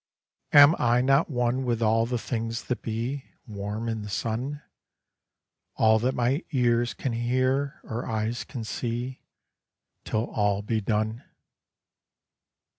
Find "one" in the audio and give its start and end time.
1.29-1.63